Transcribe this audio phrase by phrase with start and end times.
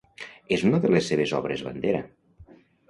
[0.57, 2.05] És una de les seves obres bandera.